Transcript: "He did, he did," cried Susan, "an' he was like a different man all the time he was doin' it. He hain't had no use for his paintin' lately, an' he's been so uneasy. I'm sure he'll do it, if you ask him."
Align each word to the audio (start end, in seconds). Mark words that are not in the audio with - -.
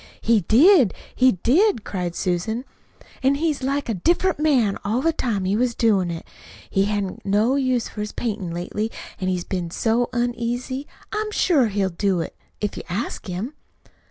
"He 0.21 0.39
did, 0.41 0.95
he 1.13 1.33
did," 1.33 1.83
cried 1.83 2.15
Susan, 2.15 2.65
"an' 3.21 3.35
he 3.35 3.49
was 3.49 3.61
like 3.61 3.87
a 3.87 3.93
different 3.93 4.39
man 4.39 4.79
all 4.83 4.99
the 4.99 5.13
time 5.13 5.45
he 5.45 5.55
was 5.55 5.75
doin' 5.75 6.09
it. 6.09 6.25
He 6.71 6.85
hain't 6.85 7.07
had 7.07 7.19
no 7.23 7.55
use 7.55 7.89
for 7.89 8.01
his 8.01 8.11
paintin' 8.11 8.49
lately, 8.49 8.91
an' 9.19 9.27
he's 9.27 9.43
been 9.43 9.69
so 9.69 10.09
uneasy. 10.11 10.87
I'm 11.13 11.29
sure 11.29 11.67
he'll 11.67 11.89
do 11.91 12.19
it, 12.19 12.35
if 12.59 12.77
you 12.77 12.83
ask 12.89 13.27
him." 13.27 13.53